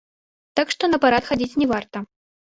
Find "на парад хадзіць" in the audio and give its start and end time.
0.93-1.57